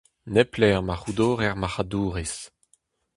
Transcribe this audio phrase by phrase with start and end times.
[0.33, 2.39] Nep lec'h ma c'houdorer marc'hadourezh.